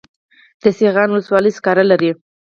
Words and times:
د 0.61 0.63
سیغان 0.77 1.09
ولسوالۍ 1.11 1.51
سکاره 1.57 1.83
لري 1.91 2.11